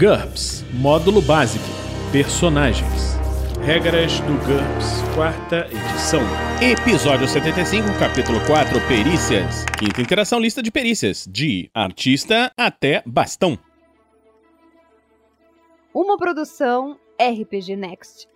[0.00, 1.62] GURPS Módulo Básico
[2.10, 3.18] Personagens
[3.60, 6.22] Regras do GURPS, quarta edição.
[6.62, 9.66] Episódio 75, capítulo 4, Perícias.
[9.78, 11.28] Quinta interação, lista de perícias.
[11.30, 13.58] De artista até bastão.
[15.92, 18.26] Uma produção RPG Next.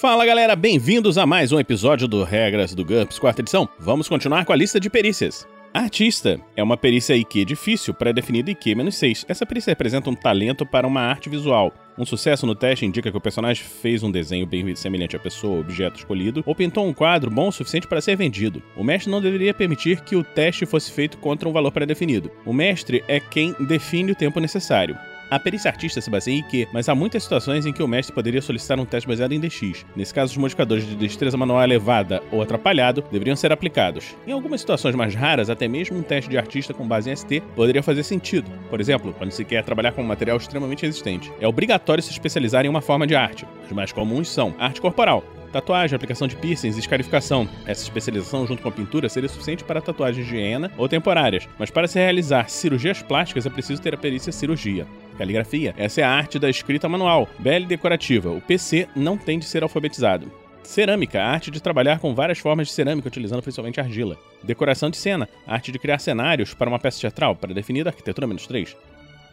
[0.00, 3.68] Fala galera, bem-vindos a mais um episódio do Regras do GURPS, quarta edição.
[3.80, 5.44] Vamos continuar com a lista de perícias.
[5.72, 9.24] Artista é uma perícia IQ difícil, pré-definida IQ-6.
[9.28, 11.72] Essa perícia representa um talento para uma arte visual.
[11.96, 15.54] Um sucesso no teste indica que o personagem fez um desenho bem semelhante à pessoa
[15.54, 18.60] ou objeto escolhido, ou pintou um quadro bom o suficiente para ser vendido.
[18.76, 22.32] O mestre não deveria permitir que o teste fosse feito contra um valor pré-definido.
[22.44, 24.98] O mestre é quem define o tempo necessário.
[25.30, 28.12] A perícia artista se baseia em IQ, mas há muitas situações em que o mestre
[28.12, 29.86] poderia solicitar um teste baseado em DX.
[29.94, 34.16] Nesse caso, os modificadores de destreza manual elevada ou atrapalhado deveriam ser aplicados.
[34.26, 37.40] Em algumas situações mais raras, até mesmo um teste de artista com base em ST
[37.54, 38.50] poderia fazer sentido.
[38.68, 41.32] Por exemplo, quando se quer trabalhar com um material extremamente resistente.
[41.40, 43.46] É obrigatório se especializar em uma forma de arte.
[43.64, 47.48] Os mais comuns são arte corporal, Tatuagem, aplicação de piercings e escarificação.
[47.66, 51.70] Essa especialização junto com a pintura seria suficiente para tatuagens de hiena ou temporárias, mas
[51.70, 54.86] para se realizar cirurgias plásticas é preciso ter a perícia cirurgia.
[55.20, 55.74] Caligrafia.
[55.76, 58.30] Essa é a arte da escrita manual, bela e decorativa.
[58.30, 60.32] O PC não tem de ser alfabetizado.
[60.62, 64.16] Cerâmica, a arte de trabalhar com várias formas de cerâmica utilizando principalmente argila.
[64.42, 67.90] Decoração de cena, a arte de criar cenários para uma peça teatral, para definir a
[67.90, 68.74] arquitetura menos 3.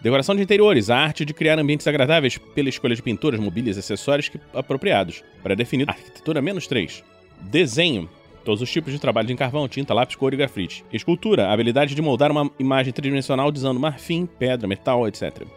[0.02, 3.80] Decoração de interiores, a arte de criar ambientes agradáveis pela escolha de pinturas, mobílias e
[3.80, 7.02] acessórios apropriados, para definir a arquitetura menos 3.
[7.44, 8.10] Desenho,
[8.44, 10.84] todos os tipos de trabalho de carvão, tinta, lápis, cor e grafite.
[10.92, 15.48] Escultura, a habilidade de moldar uma imagem tridimensional usando marfim, pedra, metal, etc.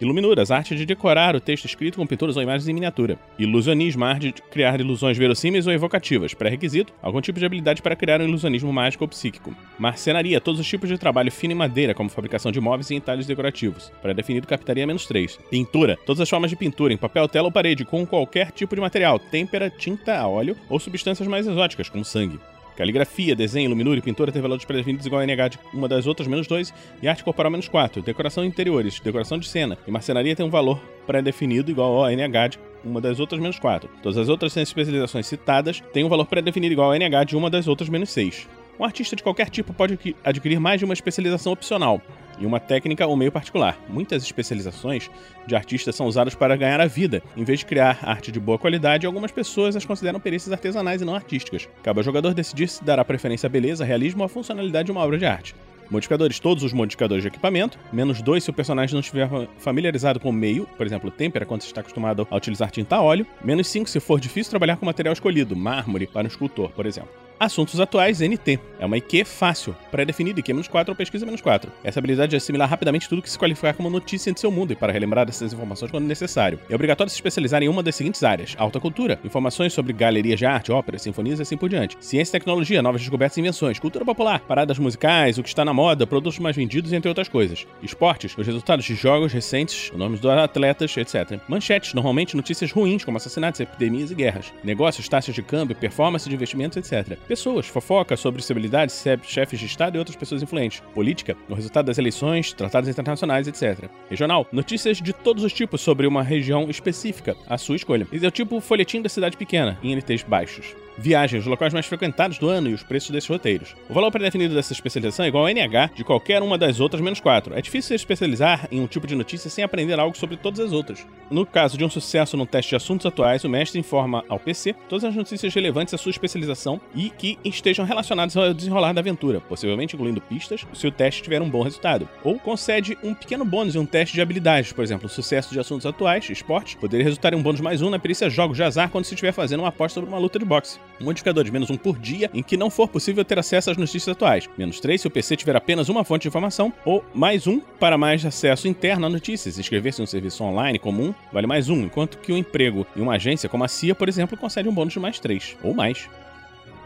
[0.00, 3.18] Iluminuras, arte de decorar o texto escrito com pinturas ou imagens em miniatura.
[3.38, 6.34] Ilusionismo, arte de criar ilusões verossímeis ou evocativas.
[6.34, 9.54] Pré-requisito, algum tipo de habilidade para criar um ilusionismo mágico ou psíquico.
[9.78, 13.26] Marcenaria, todos os tipos de trabalho fino em madeira, como fabricação de móveis e entalhes
[13.26, 13.90] decorativos.
[14.02, 15.38] Pré-definido, captaria menos 3.
[15.50, 18.80] Pintura, todas as formas de pintura, em papel, tela ou parede, com qualquer tipo de
[18.80, 22.38] material, têmpera, tinta óleo ou substâncias mais exóticas, como sangue.
[22.76, 26.28] Caligrafia, desenho, luminura e pintura tem valores pré-definidos igual a NH de uma das outras
[26.28, 28.02] menos 2 e arte corporal menos 4.
[28.02, 32.48] Decoração de interiores, decoração de cena e marcenaria tem um valor pré-definido igual a NH
[32.50, 33.88] de uma das outras menos 4.
[34.02, 37.66] Todas as outras especializações citadas têm um valor pré-definido igual a NH de uma das
[37.66, 38.46] outras menos 6.
[38.78, 42.02] Um artista de qualquer tipo pode adquirir mais de uma especialização opcional,
[42.38, 43.78] e uma técnica ou meio particular.
[43.88, 45.10] Muitas especializações
[45.46, 47.22] de artistas são usadas para ganhar a vida.
[47.36, 51.04] Em vez de criar arte de boa qualidade, algumas pessoas as consideram perícias artesanais e
[51.04, 51.68] não artísticas.
[51.82, 55.02] Cabe ao jogador decidir se dará preferência à beleza, realismo ou à funcionalidade de uma
[55.02, 55.54] obra de arte.
[55.88, 60.30] Modificadores, todos os modificadores de equipamento, menos dois se o personagem não estiver familiarizado com
[60.30, 63.68] o meio, por exemplo, têmpera, quando você está acostumado a utilizar tinta a óleo, menos
[63.68, 67.25] 5 se for difícil trabalhar com material escolhido, mármore, para um escultor, por exemplo.
[67.38, 68.58] Assuntos atuais, NT.
[68.78, 71.70] É uma IQ fácil, pré-definida, IQ menos 4 ou pesquisa menos 4.
[71.84, 74.76] Essa habilidade é assimilar rapidamente tudo que se qualificar como notícia de seu mundo e
[74.76, 76.58] para relembrar dessas informações quando necessário.
[76.68, 80.46] É obrigatório se especializar em uma das seguintes áreas: alta cultura, informações sobre galerias de
[80.46, 81.98] arte, óperas, sinfonias e assim por diante.
[82.00, 85.74] Ciência e tecnologia, novas descobertas e invenções, cultura popular, paradas musicais, o que está na
[85.74, 87.66] moda, produtos mais vendidos, entre outras coisas.
[87.82, 91.38] Esportes, os resultados de jogos recentes, os nomes dos atletas, etc.
[91.48, 94.54] Manchetes, normalmente notícias ruins, como assassinatos, epidemias e guerras.
[94.64, 97.18] Negócios, taxas de câmbio, performance de investimentos, etc.
[97.26, 100.80] Pessoas, fofoca sobre celebridades, chefes de Estado e outras pessoas influentes.
[100.94, 103.90] Política, o resultado das eleições, tratados internacionais, etc.
[104.08, 108.06] Regional, notícias de todos os tipos sobre uma região específica, a sua escolha.
[108.12, 110.74] Esse é o tipo folhetim da cidade pequena, em NTs baixos.
[110.98, 113.74] Viagens, os locais mais frequentados do ano e os preços desses roteiros.
[113.88, 117.20] O valor pré-definido dessa especialização é igual ao NH de qualquer uma das outras menos
[117.20, 117.54] 4.
[117.54, 120.72] É difícil se especializar em um tipo de notícia sem aprender algo sobre todas as
[120.72, 121.06] outras.
[121.30, 124.74] No caso de um sucesso no teste de assuntos atuais, o mestre informa ao PC
[124.88, 129.40] todas as notícias relevantes à sua especialização e que estejam relacionadas ao desenrolar da aventura,
[129.40, 132.08] possivelmente incluindo pistas se o teste tiver um bom resultado.
[132.24, 135.84] Ou concede um pequeno bônus em um teste de habilidades, por exemplo, sucesso de assuntos
[135.84, 139.04] atuais, esporte, poderia resultar em um bônus mais um na perícia jogos de azar quando
[139.04, 141.76] se estiver fazendo uma aposta sobre uma luta de boxe um modificador de menos um
[141.76, 145.06] por dia em que não for possível ter acesso às notícias atuais, menos 3 se
[145.06, 149.06] o PC tiver apenas uma fonte de informação, ou mais um para mais acesso interno
[149.06, 149.58] a notícias.
[149.58, 153.14] Inscrever-se em um serviço online comum vale mais um, enquanto que o emprego em uma
[153.14, 156.08] agência como a CIA, por exemplo, concede um bônus de mais 3, ou mais.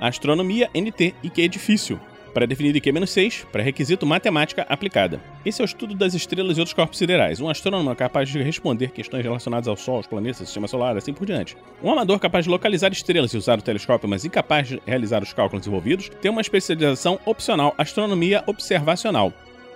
[0.00, 2.00] Astronomia, NT e que é difícil
[2.30, 5.20] pré-definido IQ-6, pré-requisito matemática aplicada.
[5.44, 7.40] Esse é o estudo das estrelas e outros corpos siderais.
[7.40, 11.12] Um astrônomo é capaz de responder questões relacionadas ao Sol, aos planetas, sistema solar, assim
[11.12, 11.56] por diante.
[11.82, 15.32] Um amador capaz de localizar estrelas e usar o telescópio, mas incapaz de realizar os
[15.32, 19.32] cálculos envolvidos, tem uma especialização opcional astronomia observacional.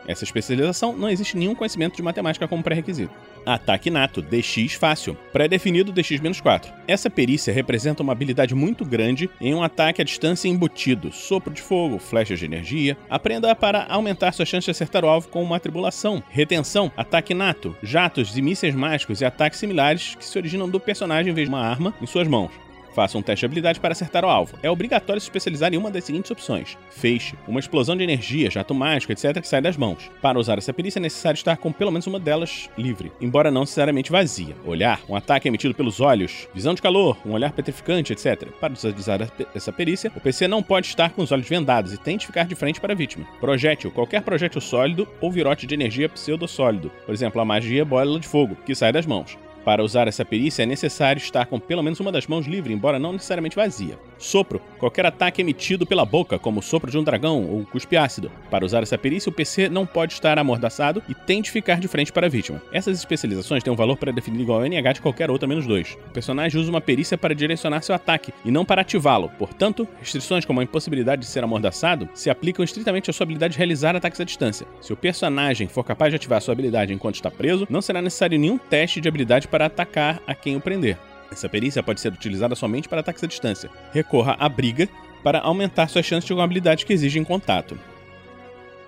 [0.07, 3.13] Essa especialização não existe nenhum conhecimento de matemática como pré-requisito.
[3.47, 6.73] Ataque Nato, DX Fácil, pré-definido DX-4.
[6.89, 11.61] Essa perícia representa uma habilidade muito grande em um ataque à distância embutido, sopro de
[11.61, 12.97] fogo, flechas de energia.
[13.09, 16.23] Aprenda para aumentar sua chance de acertar o alvo com uma tribulação.
[16.31, 21.31] Retenção, ataque nato, jatos e mísseis mágicos e ataques similares que se originam do personagem
[21.31, 22.64] em vez de uma arma em suas mãos.
[22.95, 24.57] Faça um teste de habilidade para acertar o alvo.
[24.63, 28.73] É obrigatório se especializar em uma das seguintes opções: feixe, uma explosão de energia, jato
[28.73, 30.11] mágico, etc., que sai das mãos.
[30.23, 33.63] Para usar essa perícia é necessário estar com pelo menos uma delas livre, embora não
[33.63, 34.55] necessariamente vazia.
[34.65, 38.49] Olhar, um ataque emitido pelos olhos, visão de calor, um olhar petrificante, etc.
[38.61, 39.21] Para utilizar
[39.55, 42.55] essa perícia, o PC não pode estar com os olhos vendados e tente ficar de
[42.55, 43.27] frente para a vítima.
[43.41, 48.29] Projétil, qualquer projétil sólido ou virote de energia pseudo-sólido, por exemplo, a magia bola de
[48.29, 49.37] fogo, que sai das mãos.
[49.65, 52.99] Para usar essa perícia é necessário estar com pelo menos uma das mãos livre, embora
[52.99, 53.99] não necessariamente vazia.
[54.19, 54.61] Sopro.
[54.79, 58.31] Qualquer ataque emitido pela boca, como o sopro de um dragão ou cuspe ácido.
[58.51, 61.89] Para usar essa perícia, o PC não pode estar amordaçado e tem de ficar de
[61.89, 62.61] frente para a vítima.
[62.73, 65.97] Essas especializações têm um valor pré-definido igual ao NH de qualquer outra menos 2.
[66.09, 69.31] O personagem usa uma perícia para direcionar seu ataque e não para ativá-lo.
[69.39, 73.59] Portanto, restrições como a impossibilidade de ser amordaçado se aplicam estritamente à sua habilidade de
[73.59, 74.67] realizar ataques à distância.
[74.81, 78.39] Se o personagem for capaz de ativar sua habilidade enquanto está preso, não será necessário
[78.39, 80.99] nenhum teste de habilidade para atacar a quem o prender.
[81.31, 83.71] Essa perícia pode ser utilizada somente para ataques à distância.
[83.93, 84.89] Recorra à briga
[85.23, 87.79] para aumentar suas chances de alguma habilidade que exige em contato.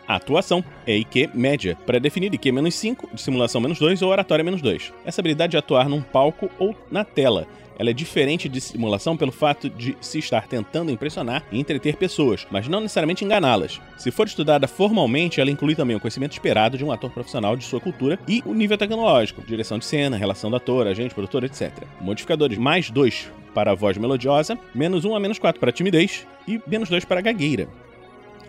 [0.06, 4.62] Atuação é IQ média, pré-definida IQ menos 5, de simulação menos 2 ou oratória menos
[4.62, 4.92] 2.
[5.04, 7.46] Essa habilidade de atuar num palco ou na tela
[7.78, 12.46] ela é diferente de simulação pelo fato de se estar tentando impressionar e entreter pessoas,
[12.50, 13.80] mas não necessariamente enganá-las.
[13.96, 17.64] Se for estudada formalmente, ela inclui também o conhecimento esperado de um ator profissional de
[17.64, 21.70] sua cultura e o nível tecnológico, direção de cena, relação do ator, agente, produtor, etc.
[22.00, 26.60] Modificadores mais 2 para a voz melodiosa, menos 1 a menos 4 para timidez e
[26.66, 27.68] menos 2 para gagueira.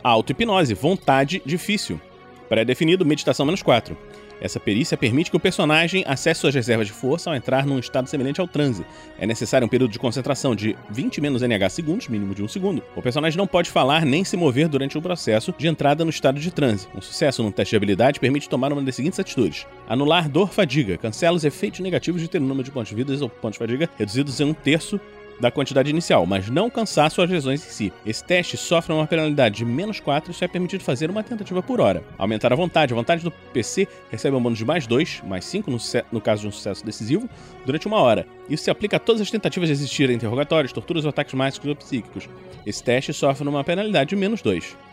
[0.08, 2.00] Auto-hipnose, vontade difícil.
[2.48, 3.98] Pré-definido, meditação menos 4.
[4.40, 8.08] Essa perícia permite que o personagem acesse suas reservas de força ao entrar num estado
[8.08, 8.86] semelhante ao transe.
[9.20, 12.82] É necessário um período de concentração de 20 menos NH segundos, mínimo de um segundo.
[12.96, 16.40] O personagem não pode falar nem se mover durante o processo de entrada no estado
[16.40, 16.88] de transe.
[16.96, 20.98] Um sucesso num teste de habilidade permite tomar uma das seguintes atitudes: anular dor fadiga,
[20.98, 23.60] cancela os efeitos negativos de ter o número de pontos de vida ou pontos de
[23.60, 25.02] fadiga reduzidos em um terço
[25.40, 27.94] da quantidade inicial, mas não cansar suas lesões em si.
[28.06, 31.62] Esse teste sofre uma penalidade de menos 4 e só é permitido fazer uma tentativa
[31.62, 32.04] por hora.
[32.18, 32.94] Aumentar a vontade.
[32.94, 35.78] A vontade do PC recebe um bônus de mais 2, mais 5 no,
[36.12, 37.30] no caso de um sucesso decisivo,
[37.66, 38.26] durante uma hora.
[38.50, 41.76] Isso se aplica a todas as tentativas de existir interrogatórios, torturas ou ataques mágicos ou
[41.76, 42.28] psíquicos.
[42.66, 44.87] Esse teste sofre uma penalidade de menos 2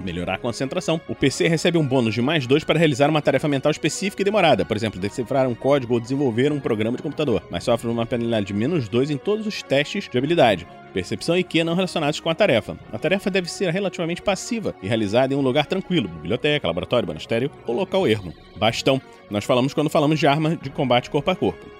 [0.00, 1.00] melhorar a concentração.
[1.08, 4.24] O PC recebe um bônus de mais dois para realizar uma tarefa mental específica e
[4.24, 8.06] demorada, por exemplo, decifrar um código ou desenvolver um programa de computador, mas sofre uma
[8.06, 10.66] penalidade de menos dois em todos os testes de habilidade.
[10.92, 12.76] Percepção e IQ não relacionados com a tarefa.
[12.92, 17.50] A tarefa deve ser relativamente passiva e realizada em um lugar tranquilo, biblioteca, laboratório, monastério
[17.66, 18.34] ou local ermo.
[18.56, 19.00] Bastão.
[19.30, 21.79] Nós falamos quando falamos de arma de combate corpo a corpo.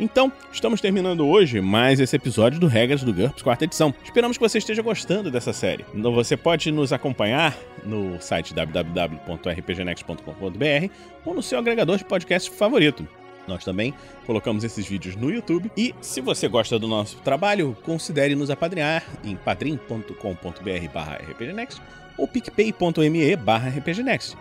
[0.00, 3.94] Então, estamos terminando hoje mais esse episódio do Regras do GURPS, quarta edição.
[4.02, 5.84] Esperamos que você esteja gostando dessa série.
[5.94, 7.54] Então, você pode nos acompanhar
[7.84, 10.92] no site www.rpgnext.com.br
[11.22, 13.06] ou no seu agregador de podcast favorito.
[13.46, 13.92] Nós também
[14.24, 15.70] colocamos esses vídeos no YouTube.
[15.76, 21.78] E se você gosta do nosso trabalho, considere nos apadrinhar em padrim.com.br/rpgnext
[22.16, 24.34] ou picpay.me/rpgnext.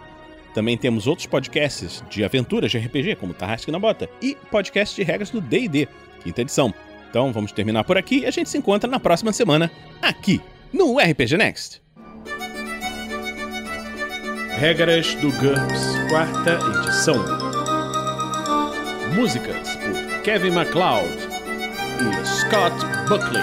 [0.53, 5.03] Também temos outros podcasts de aventuras de RPG, como Tarrasque na Bota, e podcast de
[5.03, 5.87] regras do D&D,
[6.23, 6.73] quinta edição.
[7.09, 10.41] Então vamos terminar por aqui e a gente se encontra na próxima semana, aqui,
[10.71, 11.81] no RPG Next.
[14.59, 17.15] Regras do GURPS, quarta edição.
[19.15, 21.07] Músicas por Kevin MacLeod
[22.01, 22.75] e Scott
[23.07, 23.41] Buckley.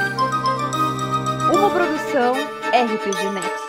[1.53, 3.66] Uma produção RPG Next.